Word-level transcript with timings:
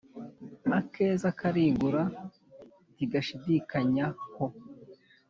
Akeza 0.79 1.27
karigura 1.39 2.01
ntiga 2.95 3.19
shidikanya 3.27 4.05
ho 4.35 4.45